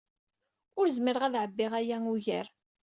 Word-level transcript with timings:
Ur 0.79 0.87
zmireɣ 0.95 1.23
ad 1.25 1.35
ɛebbiɣ 1.43 1.71
aya 1.79 1.97
ugar. 2.13 2.47